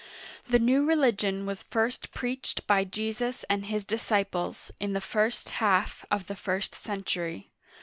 [0.49, 5.49] The new religion was first preached by Jesus and his dis ciples in the first
[5.61, 7.51] half of the first century.